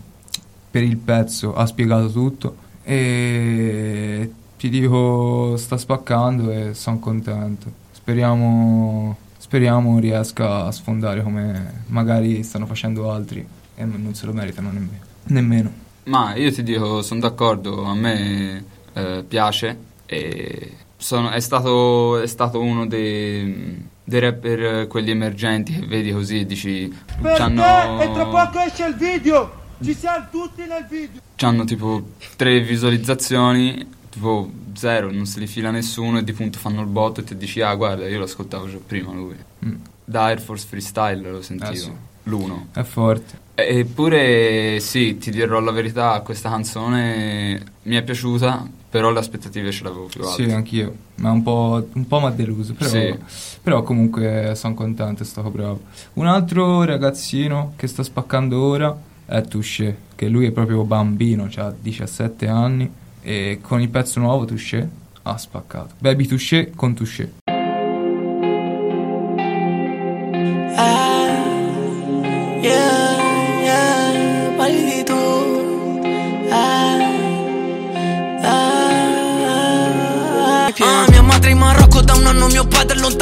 per 0.70 0.84
il 0.84 0.96
pezzo 0.96 1.56
ha 1.56 1.66
spiegato 1.66 2.08
tutto 2.08 2.56
e 2.84 4.30
ti 4.56 4.68
dico 4.68 5.56
sta 5.56 5.76
spaccando 5.76 6.52
e 6.52 6.74
sono 6.74 7.00
contento. 7.00 7.68
Speriamo, 7.90 9.16
speriamo 9.38 9.98
riesca 9.98 10.66
a 10.66 10.70
sfondare 10.70 11.24
come 11.24 11.82
magari 11.86 12.44
stanno 12.44 12.66
facendo 12.66 13.10
altri 13.10 13.44
e 13.74 13.84
non 13.84 14.14
se 14.14 14.24
lo 14.24 14.32
meritano 14.32 14.70
nemmeno. 14.70 15.04
nemmeno. 15.24 15.72
Ma 16.04 16.36
io 16.36 16.52
ti 16.52 16.62
dico, 16.62 17.02
sono 17.02 17.18
d'accordo, 17.18 17.82
a 17.82 17.94
me 17.94 18.64
eh, 18.92 19.24
piace 19.26 19.76
e 20.06 20.72
sono- 21.02 21.30
è, 21.30 21.40
stato, 21.40 22.18
è 22.20 22.26
stato 22.26 22.60
uno 22.60 22.86
dei, 22.86 23.86
dei 24.04 24.20
rapper 24.20 24.62
eh, 24.64 24.86
quelli 24.86 25.10
emergenti 25.10 25.72
che 25.78 25.86
vedi 25.86 26.12
così 26.12 26.40
e 26.40 26.46
dici 26.46 26.92
c'hanno, 27.22 28.00
e 28.00 28.12
tra 28.12 28.26
poco 28.26 28.60
esce 28.60 28.86
il 28.86 28.94
video 28.94 29.60
ci 29.82 29.94
siamo 29.94 30.26
tutti 30.30 30.60
nel 30.64 30.86
video 30.88 31.20
c'hanno 31.34 31.64
tipo 31.64 32.10
tre 32.36 32.60
visualizzazioni, 32.60 33.84
tipo 34.10 34.48
zero, 34.74 35.10
non 35.10 35.26
se 35.26 35.40
li 35.40 35.46
fila 35.48 35.70
nessuno 35.72 36.18
e 36.18 36.24
di 36.24 36.32
punto 36.32 36.58
fanno 36.58 36.80
il 36.82 36.86
botto 36.86 37.20
e 37.20 37.24
ti 37.24 37.36
dici 37.36 37.60
ah 37.62 37.74
guarda 37.74 38.06
io 38.08 38.18
lo 38.18 38.24
ascoltavo 38.24 38.70
già 38.70 38.78
prima 38.86 39.12
lui. 39.12 39.36
Mm. 39.66 39.74
Da 40.04 40.24
Air 40.24 40.40
Force 40.40 40.66
Freestyle 40.68 41.30
lo 41.30 41.42
sentivo, 41.42 41.72
Eh 41.72 41.76
sì. 41.76 41.92
L'uno. 42.24 42.68
È 42.72 42.82
forte. 42.82 43.40
Eppure 43.54 44.80
sì, 44.80 45.18
ti 45.18 45.30
dirò 45.30 45.60
la 45.60 45.72
verità, 45.72 46.20
questa 46.20 46.48
canzone 46.48 47.62
mi 47.82 47.96
è 47.96 48.02
piaciuta, 48.02 48.66
però 48.88 49.10
le 49.10 49.18
aspettative 49.18 49.70
ce 49.70 49.84
l'avevo 49.84 50.06
più 50.06 50.22
alte. 50.24 50.44
Sì, 50.44 50.50
anch'io, 50.50 50.94
ma 51.16 51.30
un 51.30 51.42
po', 51.42 51.86
un 51.92 52.06
po' 52.06 52.20
mi 52.20 52.26
ha 52.26 52.30
deluso, 52.30 52.72
però, 52.72 52.90
Sì. 52.90 53.18
però 53.62 53.82
comunque 53.82 54.52
sono 54.56 54.74
contento, 54.74 55.22
è 55.22 55.26
stato 55.26 55.50
bravo. 55.50 55.80
Un 56.14 56.26
altro 56.26 56.84
ragazzino 56.84 57.74
che 57.76 57.86
sta 57.86 58.02
spaccando 58.02 58.60
ora 58.60 58.96
è 59.26 59.42
Touché, 59.42 59.96
che 60.14 60.28
lui 60.28 60.46
è 60.46 60.50
proprio 60.50 60.82
bambino, 60.84 61.48
ha 61.56 61.74
17 61.78 62.48
anni 62.48 62.90
e 63.20 63.58
con 63.62 63.80
il 63.80 63.88
pezzo 63.88 64.18
nuovo 64.18 64.44
Touché 64.46 64.88
ha 65.22 65.36
spaccato. 65.38 65.94
Baby 65.98 66.26
Touché 66.26 66.72
con 66.74 66.94
Touché. 66.94 67.32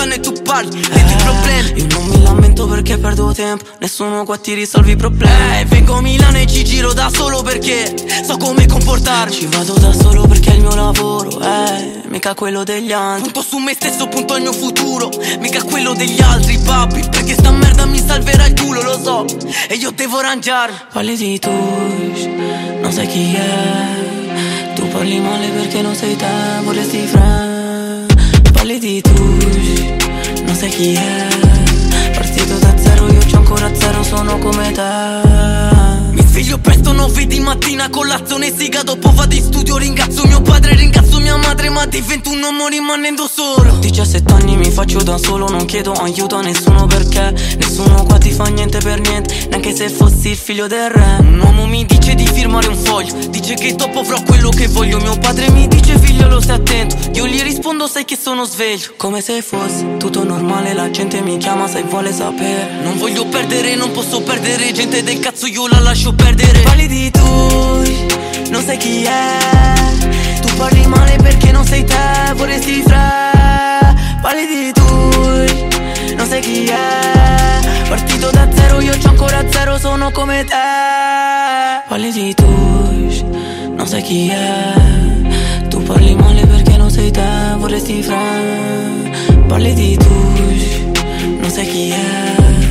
Lontano 0.01 0.15
e 0.15 0.21
tu 0.21 0.33
parli 0.43 0.71
dei 0.71 1.05
tuoi 1.05 1.17
problemi. 1.17 1.81
Io 1.81 1.87
non 1.91 2.07
mi 2.07 2.23
lamento 2.23 2.67
perché 2.67 2.99
perdo 2.99 3.33
tempo, 3.33 3.65
nessuno 3.79 4.25
qua 4.25 4.37
ti 4.39 4.55
risolve 4.55 4.93
i 4.93 4.97
problemi. 4.97 5.61
Eh, 5.61 5.65
vengo 5.67 5.95
a 5.95 6.01
Milano 6.01 6.39
e 6.39 6.47
ci 6.47 6.65
giro 6.65 6.93
da 6.93 7.11
solo 7.13 7.43
perché 7.43 7.95
so 8.25 8.37
come 8.37 8.67
comportarmi. 8.67 9.35
Ci 9.35 9.47
vado 9.47 9.75
da 9.75 9.93
solo 9.93 10.27
perché 10.27 10.53
è 10.53 10.55
il 10.55 10.61
mio 10.61 10.75
lavoro, 10.75 11.41
eh, 11.41 12.03
mica 12.09 12.35
quello 12.35 12.65
degli 12.65 12.93
altri. 12.93 13.25
Punto 13.25 13.43
su 13.43 13.59
me 13.59 13.75
stesso, 13.75 14.07
punto 14.07 14.35
al 14.35 14.41
mio 14.41 14.53
futuro, 14.53 15.11
mica 15.41 15.63
quello 15.63 15.93
degli 15.93 16.21
altri, 16.21 16.59
papi. 16.59 17.07
Perché 17.11 17.35
sta 17.35 17.51
merda 17.51 17.85
mi 17.87 18.03
salverà 18.05 18.47
il 18.47 18.61
culo, 18.61 18.83
lo 18.83 18.99
so, 19.03 19.25
e 19.69 19.75
io 19.75 19.91
devo 19.91 20.21
rangiarmi. 20.21 20.77
Parli 20.93 21.17
di 21.17 21.39
tu, 21.39 21.51
non 22.81 22.93
sai 22.93 23.07
chi 23.07 23.35
è. 23.35 24.09
Tu 24.75 24.89
parli 24.89 25.19
male 25.21 25.49
perché 25.49 25.83
non 25.83 25.95
sei 25.95 26.17
te, 26.17 26.27
vorresti 26.63 27.07
fra 27.07 27.61
Parli 28.61 28.79
di 28.79 29.01
tu, 29.01 29.70
non 30.61 30.69
sai 30.69 30.69
chi 30.69 31.40
mattina, 37.81 37.89
colazione 37.89 38.55
siga 38.55 38.83
Dopo 38.83 39.11
vado 39.13 39.35
in 39.35 39.43
studio, 39.43 39.79
ringrazio 39.79 40.27
mio 40.27 40.43
padre, 40.43 40.75
ringrazio 40.75 41.19
mia 41.21 41.37
madre 41.37 41.71
Ma 41.71 41.87
divento 41.87 42.31
un 42.31 42.43
uomo 42.43 42.69
rimanendo 42.69 43.29
solo. 43.29 43.77
17 43.79 44.33
anni 44.33 44.57
mi 44.57 44.71
faccio 44.71 45.03
da 45.03 45.17
solo, 45.17 45.49
non 45.49 45.65
chiedo 45.65 45.93
aiuto 45.93 46.37
a 46.37 46.43
nessuno 46.43 46.87
perché 46.87 47.33
Nessuno 47.59 48.05
qua 48.05 48.19
ti 48.19 48.33
fa 48.33 48.45
niente 48.45 48.79
per 48.79 49.01
niente, 49.01 49.47
neanche 49.49 49.75
se 49.75 49.89
fossi 49.89 50.31
il 50.31 50.37
figlio 50.37 50.67
del 50.67 50.91
re. 50.91 51.17
Un 51.21 51.41
uomo 51.41 51.67
mi 51.67 51.87
dice 51.87 52.15
di 52.15 52.27
firmare 52.27 52.69
un 52.69 52.77
foglio, 52.77 53.15
dice 53.29 53.55
che 53.55 53.75
dopo 53.75 54.01
avrò 54.01 54.21
quello 54.23 54.51
che 54.51 54.67
voglio 54.69 54.99
Mio 54.99 55.17
padre 55.19 55.51
mi 55.51 55.67
dice 55.69 55.99
figliolo 55.99 56.41
stai 56.41 56.57
attento, 56.57 56.97
io 57.15 57.27
gli 57.27 57.41
rispondo 57.41 57.87
sai 57.87 58.05
che 58.05 58.19
sono 58.21 58.45
sveglio. 58.45 58.95
Come 58.97 59.21
se 59.21 59.41
fosse 59.41 59.97
tutto 59.99 60.25
normale, 60.25 60.75
la 60.75 60.91
gente 60.91 61.21
mi 61.21 61.39
chiama 61.39 61.69
se 61.69 61.83
vuole 61.83 62.13
sapere. 62.13 62.83
Non 62.83 62.99
voglio 62.99 63.25
perdere, 63.27 63.75
non 63.77 63.93
posso 63.93 64.21
perdere, 64.21 64.73
gente 64.73 65.03
del 65.03 65.19
cazzo 65.21 65.47
io 65.47 65.67
la 65.69 65.81
lascio 65.81 66.13
perdere. 66.13 66.61
Parli 66.61 66.87
di 66.87 67.11
tu, 67.11 67.70
non 68.51 68.63
sai 68.63 68.77
chi 68.77 69.05
è. 69.05 69.39
Tu 70.41 70.55
parli 70.57 70.87
male 70.87 71.17
perché 71.17 71.53
non 71.53 71.65
sei 71.65 71.85
te, 71.85 72.33
vorresti 72.35 72.83
fra. 72.83 73.95
Parli 74.21 74.47
di 74.47 74.73
tu, 74.73 76.15
non 76.17 76.27
sai 76.27 76.41
chi 76.41 76.67
è. 76.67 77.89
Partito 77.89 78.31
da 78.31 78.49
zero, 78.53 78.81
io 78.81 78.93
c'ho 78.99 79.09
ancora 79.09 79.43
zero, 79.51 79.79
sono 79.79 80.11
come 80.11 80.45
te. 80.45 80.55
Parli 81.89 82.13
di 82.13 82.35
tu, 82.35 83.25
non 83.77 83.87
sai 83.87 84.03
chi 84.03 84.29
è. 84.29 85.69
Tu 85.69 85.83
parli 85.83 86.15
male 86.15 86.47
perché 86.47 86.77
non 86.77 86.91
sei 86.91 87.11
te, 87.11 87.29
vorresti 87.57 88.03
fra. 88.03 88.21
Parli 89.47 89.73
di 89.75 89.97
tu, 89.97 90.15
non 91.41 91.51
sai 91.51 91.67
chi 91.67 91.91
è 91.91 92.70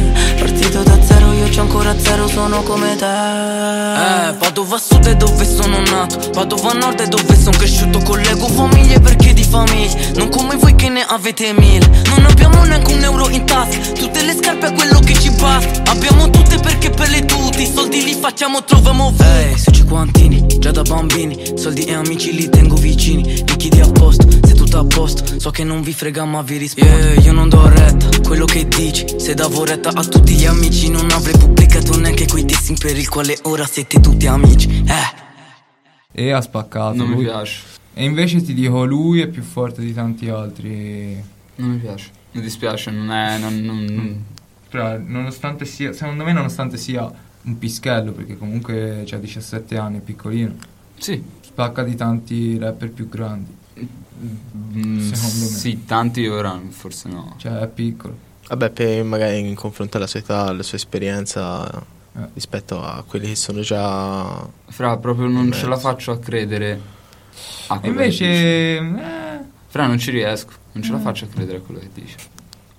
Partito 0.80 0.84
da 0.84 1.04
zero, 1.04 1.34
io 1.34 1.50
c'ho 1.50 1.62
ancora 1.62 2.00
zero, 2.00 2.28
sono 2.28 2.64
come 2.64 2.96
te. 2.96 3.06
Eh, 3.06 4.34
Padova 4.34 4.78
Sud 4.78 5.06
è 5.08 5.16
dove 5.16 5.46
sono 5.46 5.82
nato? 5.82 6.30
Padova 6.32 6.72
Nord 6.74 7.02
è 7.02 7.08
dove 7.08 7.36
sono 7.36 7.58
cresciuto? 7.58 8.00
Collego 8.00 8.48
famiglie 8.48 9.00
perché 9.00 9.34
di 9.34 9.44
famiglia. 9.44 9.94
Non 10.16 10.30
come 10.30 10.56
voi 10.56 10.76
che 10.76 10.90
ne 10.90 11.04
avete 11.08 11.52
mille. 11.54 11.90
Non 12.16 12.26
abbiamo 12.26 12.64
neanche 12.64 12.94
un 12.94 13.04
euro 13.04 13.30
in 13.30 13.46
tasca. 13.46 13.78
Tutte 13.94 14.24
le 14.24 14.36
scarpe 14.36 14.68
a 14.68 14.72
quello 14.72 15.00
che 15.00 15.14
ci 15.16 15.30
basta 15.32 15.92
Abbiamo 15.92 16.30
tutte 16.30 16.58
perché 16.60 16.90
per 16.92 17.10
le 17.10 17.26
tutte 17.26 17.62
I 17.62 17.72
soldi 17.72 18.04
li 18.04 18.14
facciamo, 18.14 18.64
troviamo 18.64 19.14
Ehi, 19.20 19.58
su 19.58 19.72
cinquantini, 19.72 20.46
già 20.60 20.72
da 20.72 20.84
bambini. 20.84 21.54
Soldi 21.56 21.84
e 21.84 21.94
amici 21.94 22.34
li 22.34 22.48
tengo 22.50 22.76
vicini. 22.76 23.24
Mi 23.24 23.56
chiedi 23.58 23.82
a 23.82 23.92
posto, 23.92 24.30
se 24.30 24.39
tutto 24.70 24.78
a 24.80 24.86
posto 24.86 25.40
So 25.40 25.50
che 25.50 25.64
non 25.64 25.82
vi 25.82 25.94
frega 25.94 26.26
ma 26.26 26.42
vi 26.44 26.58
rispondo 26.58 26.96
Yeah, 26.96 27.22
io 27.22 27.32
non 27.34 27.50
do 27.50 27.68
retta, 27.68 28.10
quello 28.22 28.46
che 28.46 28.68
dici 28.68 29.06
Se 29.20 29.34
davo 29.34 29.66
retta 29.66 29.90
a 29.90 30.04
tutti 30.04 30.34
gli 30.36 30.46
amici 30.46 30.90
Non 30.90 31.10
avrei 31.12 31.36
pubblicato 31.38 32.00
neanche 32.00 32.28
quei 32.28 32.46
dissing 32.46 32.78
Per 32.78 32.96
il 32.98 33.10
quale 33.10 33.38
ora 33.44 33.66
siete 33.66 34.00
tutti 34.00 34.28
amici 34.28 34.84
Eh 34.86 36.22
E 36.22 36.32
ha 36.32 36.42
spaccato. 36.42 36.96
Non 36.96 37.08
mi 37.08 37.16
lui. 37.16 37.24
piace, 37.26 37.62
E 37.96 38.04
invece 38.04 38.42
ti 38.44 38.54
dico, 38.54 38.86
lui 38.86 39.22
è 39.22 39.28
più 39.28 39.42
forte 39.42 39.82
di 39.82 39.94
tanti 39.94 40.30
altri. 40.30 41.22
non 41.56 41.70
mi 41.72 41.78
piace. 41.78 42.10
Mi 42.32 42.42
dispiace, 42.42 42.92
non 42.92 43.10
è... 43.12 43.38
non- 43.40 43.60
non- 43.62 43.86
non- 43.86 44.24
Però, 44.70 44.98
nonostante 45.04 45.66
sia, 45.66 45.94
secondo 45.94 46.24
me, 46.24 46.32
nonostante 46.34 46.78
sia 46.78 47.12
un 47.42 47.58
pischello, 47.58 48.12
perché 48.12 48.38
comunque 48.38 49.04
ha 49.10 49.18
17 49.18 49.78
anni, 49.78 49.98
è 49.98 50.02
piccolino, 50.02 50.54
Sì, 50.98 51.22
spacca 51.42 51.84
di 51.84 51.96
tanti 51.96 52.58
rapper 52.60 52.92
più 52.92 53.10
grandi. 53.10 53.56
Mm, 54.22 55.12
Secondo 55.12 55.46
me. 55.46 55.52
sì, 55.58 55.86
tanti 55.86 56.28
ora 56.28 56.60
forse 56.70 57.10
no. 57.10 57.36
Cioè, 57.38 57.60
è 57.60 57.68
piccolo. 57.68 58.28
Vabbè, 58.48 58.70
per 58.72 59.04
magari 59.04 59.40
in 59.48 59.56
confronto 59.56 59.98
alla 59.98 60.08
sua 60.08 60.20
età, 60.20 60.46
alla 60.48 60.64
sua 60.64 60.78
esperienza 60.78 61.68
Eh. 62.16 62.28
rispetto 62.34 62.82
a 62.84 63.04
quelli 63.08 63.28
che 63.28 63.36
sono 63.36 63.62
già. 63.62 64.48
Fra, 64.68 64.98
proprio 64.98 65.28
non 65.28 65.52
ce 65.52 65.68
la 65.68 65.78
faccio 65.78 66.12
a 66.12 66.18
credere 66.20 66.80
a 67.68 67.80
quello 67.80 67.98
che 67.98 68.08
dice. 68.10 68.24
invece... 68.26 69.02
eh, 69.04 69.40
Fra, 69.68 69.86
non 69.86 70.00
ci 70.00 70.10
riesco, 70.12 70.52
non 70.72 70.84
ce 70.84 70.92
la 70.92 71.00
faccio 71.00 71.26
a 71.26 71.28
credere 71.28 71.58
a 71.60 71.62
quello 71.62 71.80
che 71.80 71.90
dice. 71.94 72.18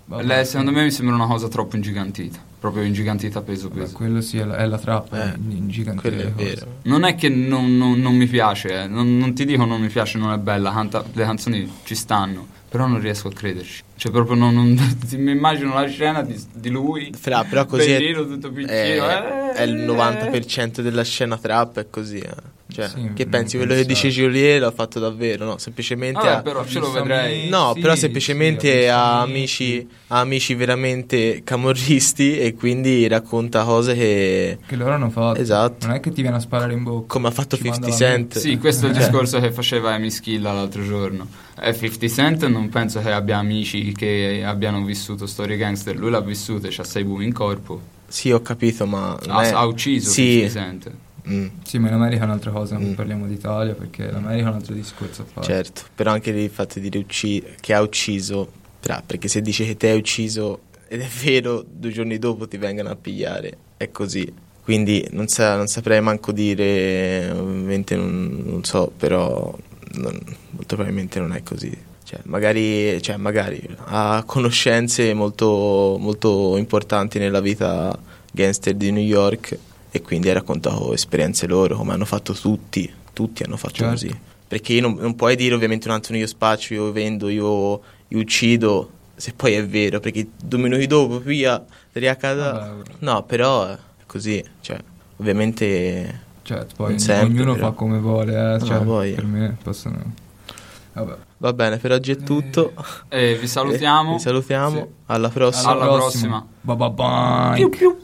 vabbè, 0.06 0.24
Lei, 0.24 0.44
secondo 0.44 0.72
me 0.72 0.82
mi 0.82 0.90
sembra 0.90 1.14
una 1.14 1.26
cosa 1.26 1.46
troppo 1.48 1.76
ingigantita. 1.76 2.38
Proprio 2.60 2.82
ingigantita 2.82 3.40
peso 3.40 3.68
vabbè, 3.68 3.80
peso. 3.80 3.96
quello 3.96 4.20
sì, 4.20 4.36
è 4.36 4.44
la, 4.44 4.56
è 4.58 4.66
la 4.66 4.78
trappola, 4.78 5.32
Eh, 5.32 5.94
Quello 5.94 6.20
è 6.22 6.30
vero. 6.32 6.66
Non 6.82 7.04
è 7.04 7.14
che 7.14 7.30
non, 7.30 7.76
non- 7.78 7.98
non 7.98 8.14
mi 8.14 8.26
piace, 8.26 8.82
eh. 8.82 8.86
non, 8.86 9.16
non 9.16 9.34
ti 9.34 9.46
dico 9.46 9.64
non 9.64 9.80
mi 9.80 9.88
piace, 9.88 10.18
non 10.18 10.30
è 10.32 10.36
bella, 10.36 10.70
canta- 10.70 11.02
le 11.10 11.24
canzoni 11.24 11.70
ci 11.84 11.94
stanno, 11.94 12.46
però 12.68 12.86
non 12.86 13.00
riesco 13.00 13.28
a 13.28 13.32
crederci. 13.32 13.82
Cioè 13.96 14.12
proprio 14.12 14.36
non, 14.36 14.52
non- 14.54 14.76
ti- 15.08 15.16
mi 15.16 15.30
immagino 15.32 15.72
la 15.72 15.86
scena 15.88 16.20
di, 16.22 16.38
di 16.54 16.68
lui, 16.68 17.10
Fra, 17.18 17.44
però 17.44 17.64
così 17.64 17.92
è, 17.92 17.98
bellino, 17.98 18.26
tutto 18.26 18.50
piccino. 18.52 18.72
è, 18.72 19.52
eh. 19.52 19.52
è 19.54 19.62
il 19.62 19.76
90% 19.76 20.80
della 20.80 21.02
scena 21.02 21.38
trap 21.38 21.78
è 21.80 21.86
così. 21.88 22.18
eh. 22.18 22.58
Cioè, 22.72 22.86
Sì, 22.88 23.10
che 23.14 23.26
pensi? 23.26 23.56
Quello 23.56 23.74
che 23.74 23.84
dice 23.84 24.10
Joliet 24.10 24.60
l'ha 24.60 24.70
fatto 24.70 25.00
davvero, 25.00 25.44
no? 25.44 25.58
Semplicemente 25.58 26.20
Vabbè, 26.20 26.30
ha- 26.30 26.40
però 26.42 26.64
ce 26.64 26.78
lo 26.78 26.92
vedrei. 26.92 27.48
No, 27.48 27.72
sì, 27.74 27.80
però 27.80 27.94
sì, 27.94 28.00
semplicemente 28.02 28.72
visto 28.72 28.92
ha 28.92 29.20
amici. 29.22 29.64
amici, 29.72 29.88
ha 30.06 30.20
amici 30.20 30.54
veramente 30.54 31.40
camorristi 31.42 32.38
e 32.38 32.49
quindi 32.54 33.06
racconta 33.08 33.64
cose 33.64 33.94
che... 33.94 34.58
Che 34.66 34.76
loro 34.76 34.92
hanno 34.92 35.10
fatto. 35.10 35.38
Esatto. 35.40 35.86
Non 35.86 35.96
è 35.96 36.00
che 36.00 36.10
ti 36.12 36.22
viene 36.22 36.36
a 36.36 36.40
sparare 36.40 36.72
in 36.72 36.82
bocca. 36.82 37.06
come 37.06 37.28
ha 37.28 37.30
fatto 37.30 37.56
Ci 37.56 37.62
50 37.62 37.88
manda 37.88 38.04
la 38.04 38.10
Cent. 38.10 38.38
Sì, 38.38 38.56
questo 38.58 38.86
è 38.86 38.88
il 38.90 38.94
Cioè, 38.94 39.04
discorso 39.04 39.40
che 39.40 39.50
faceva 39.52 39.92
Amy 39.94 40.10
Schilla 40.10 40.52
l'altro 40.52 40.84
giorno. 40.84 41.26
E 41.60 41.74
50 41.74 42.08
Cent 42.08 42.46
non 42.46 42.68
penso 42.68 43.00
che 43.00 43.10
abbia 43.12 43.38
amici 43.38 43.92
che 43.92 44.42
abbiano 44.44 44.84
vissuto 44.84 45.26
storie 45.26 45.56
gangster, 45.56 45.96
lui 45.96 46.10
l'ha 46.10 46.20
vissuta 46.20 46.68
e 46.68 46.70
c'ha 46.72 46.84
sei 46.84 47.04
buchi 47.04 47.24
in 47.24 47.32
corpo. 47.32 47.80
Sì, 48.08 48.30
ho 48.32 48.40
capito, 48.42 48.86
ma... 48.86 49.16
Ha, 49.28 49.42
è- 49.42 49.50
ha 49.52 49.64
ucciso 49.66 50.10
Sì. 50.10 50.40
50 50.48 50.48
Cent. 50.60 50.90
Mm, 51.28 51.46
Sì, 51.64 51.78
ma 51.78 51.88
in 51.88 51.94
America 51.94 52.22
è 52.22 52.24
un'altra 52.24 52.50
cosa, 52.50 52.76
non 52.78 52.90
Mm. 52.90 52.94
parliamo 52.94 53.26
d'Italia 53.26 53.74
perché 53.74 54.10
l'America 54.10 54.46
è 54.46 54.48
un 54.50 54.54
altro 54.56 54.74
discorso 54.74 55.22
a 55.22 55.24
fare. 55.30 55.46
certo, 55.46 55.82
però 55.94 56.12
anche 56.12 56.30
il 56.30 56.50
fatto 56.50 56.78
di 56.80 56.88
dire 56.88 56.98
ucci- 57.04 57.44
che 57.60 57.74
ha 57.74 57.80
ucciso... 57.82 58.52
Perché 58.80 59.28
se 59.28 59.42
dice 59.42 59.66
che 59.66 59.76
te 59.76 59.90
hai 59.90 59.98
ucciso 59.98 60.60
ed 60.92 61.00
è 61.02 61.06
vero, 61.24 61.64
due 61.64 61.90
giorni 61.92 62.18
dopo 62.18 62.48
ti 62.48 62.56
vengono 62.56 62.88
a 62.90 62.96
pigliare. 62.96 63.56
È 63.76 63.92
così. 63.92 64.30
Quindi 64.64 65.06
non, 65.12 65.28
sa- 65.28 65.54
non 65.54 65.68
saprei 65.68 66.00
manco 66.00 66.32
dire, 66.32 67.30
ovviamente 67.30 67.94
non, 67.94 68.42
non 68.44 68.64
so, 68.64 68.90
però 68.96 69.56
non- 69.92 70.20
molto 70.50 70.74
probabilmente 70.74 71.20
non 71.20 71.32
è 71.32 71.44
così. 71.44 71.70
Cioè, 72.02 72.18
magari, 72.24 73.00
cioè, 73.00 73.16
magari 73.18 73.62
ha 73.84 74.24
conoscenze 74.26 75.14
molto, 75.14 75.96
molto 76.00 76.56
importanti 76.56 77.20
nella 77.20 77.40
vita 77.40 77.96
gangster 78.32 78.74
di 78.74 78.90
New 78.90 79.00
York 79.02 79.56
e 79.92 80.02
quindi 80.02 80.28
ha 80.28 80.32
raccontato 80.32 80.92
esperienze 80.92 81.46
loro, 81.46 81.76
come 81.76 81.92
hanno 81.92 82.04
fatto 82.04 82.32
tutti, 82.32 82.92
tutti 83.12 83.44
hanno 83.44 83.56
fatto 83.56 83.74
Certo. 83.74 83.90
così. 83.92 84.18
Perché 84.48 84.72
io 84.72 84.80
non, 84.80 84.96
non 84.98 85.14
puoi 85.14 85.36
dire 85.36 85.54
ovviamente 85.54 85.86
un 85.86 85.94
Antonio 85.94 86.22
io 86.22 86.26
spaccio, 86.26 86.74
io 86.74 86.90
vendo, 86.90 87.28
io, 87.28 87.80
io 88.08 88.18
uccido, 88.18 88.90
se 89.20 89.32
poi 89.34 89.52
è 89.54 89.66
vero, 89.66 90.00
perché 90.00 90.26
due 90.42 90.58
minuti 90.58 90.86
dopo 90.86 91.20
via, 91.20 91.62
riaccada... 91.92 92.52
Vabbè, 92.52 92.90
No, 93.00 93.22
però 93.24 93.66
è 93.68 93.78
così, 94.06 94.42
cioè, 94.60 94.78
ovviamente... 95.18 96.28
Cioè, 96.42 96.66
poi 96.74 96.98
sempre, 96.98 97.26
ognuno 97.26 97.54
però. 97.54 97.66
fa 97.68 97.72
come 97.72 97.98
vuole, 97.98 98.32
eh. 98.32 98.58
No, 98.58 98.64
Cioè, 98.64 98.78
voglia. 98.80 99.14
per 99.16 99.26
me 99.26 99.56
possono... 99.62 99.98
Vabbè. 100.92 101.16
Va 101.36 101.52
bene, 101.52 101.76
per 101.78 101.92
oggi 101.92 102.10
è 102.12 102.16
tutto. 102.16 102.72
E 103.08 103.36
vi 103.40 103.46
salutiamo. 103.46 104.14
Vi 104.14 104.18
salutiamo, 104.18 104.76
Sì. 104.78 104.86
alla 105.06 105.28
prossima. 105.28 105.70
Alla 105.70 105.86
prossima. 105.86 106.46
Bye 106.60 106.76
bye 106.76 106.90
bye. 106.90 107.52
Piu 107.54 107.68
piu. 107.70 107.98